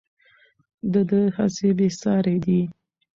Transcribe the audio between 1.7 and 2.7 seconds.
بې ساري دي.